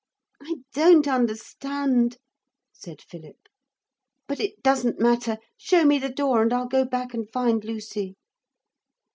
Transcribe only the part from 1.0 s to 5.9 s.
understand,' said Philip; 'but it doesn't matter. Show